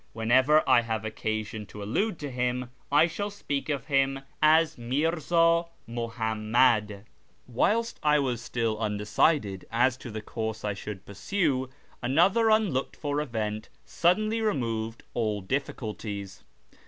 Whenever 0.13 0.67
I 0.67 0.81
have 0.81 1.05
occasion 1.05 1.67
to 1.67 1.83
allude 1.83 2.17
to 2.21 2.31
him, 2.31 2.71
I 2.91 3.05
shall 3.05 3.29
speak 3.29 3.69
of 3.69 3.85
him 3.85 4.21
as 4.41 4.75
Mirza 4.75 5.65
Muhammad. 5.85 7.05
Whilst 7.47 7.99
I 8.01 8.17
was 8.17 8.41
still 8.41 8.79
undecided 8.79 9.65
as 9.71 9.97
to 9.97 10.09
the 10.09 10.23
course 10.23 10.65
I 10.65 10.73
should 10.73 11.05
pursue, 11.05 11.69
another 12.01 12.49
unlooked 12.49 12.95
for 12.95 13.21
event 13.21 13.69
suddenly 13.85 14.41
removed 14.41 15.03
all 15.13 15.43
diffi 15.43 15.75
culties. 15.75 16.41